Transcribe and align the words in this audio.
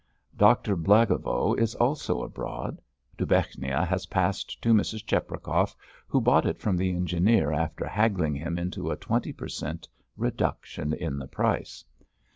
Doctor 0.35 0.75
Blagovo 0.75 1.53
is 1.53 1.75
also 1.75 2.23
abroad. 2.23 2.81
Dubechnia 3.19 3.85
has 3.85 4.07
passed 4.07 4.59
to 4.63 4.73
Mrs. 4.73 5.05
Cheprakov, 5.05 5.75
who 6.07 6.19
bought 6.19 6.47
it 6.47 6.57
from 6.59 6.75
the 6.75 6.89
engineer 6.89 7.51
after 7.53 7.85
haggling 7.85 8.33
him 8.33 8.57
into 8.57 8.89
a 8.89 8.97
twenty 8.97 9.31
per 9.31 9.47
cent 9.47 9.87
reduction 10.17 10.91
in 10.91 11.19
the 11.19 11.27
price. 11.27 11.85